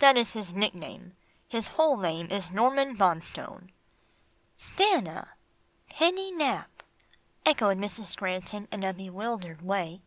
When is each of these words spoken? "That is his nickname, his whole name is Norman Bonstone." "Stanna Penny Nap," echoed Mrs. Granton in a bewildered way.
"That 0.00 0.16
is 0.16 0.32
his 0.32 0.52
nickname, 0.52 1.14
his 1.46 1.68
whole 1.68 1.96
name 1.96 2.26
is 2.28 2.50
Norman 2.50 2.96
Bonstone." 2.96 3.70
"Stanna 4.56 5.34
Penny 5.88 6.32
Nap," 6.32 6.82
echoed 7.46 7.78
Mrs. 7.78 8.16
Granton 8.16 8.66
in 8.72 8.82
a 8.82 8.92
bewildered 8.92 9.62
way. 9.62 10.00